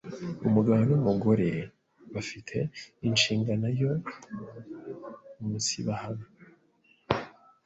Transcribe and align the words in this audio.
umugabo 0.47 0.79
n’umugore 0.89 1.49
ba 2.11 2.21
fi 2.27 2.37
te 2.47 2.59
inshingano 3.07 3.67
yo 3.81 3.91
umunsibahana, 5.39 6.25